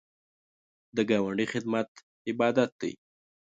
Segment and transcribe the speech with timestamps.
[0.95, 1.89] د ګاونډي خدمت
[2.29, 2.93] عبادت دی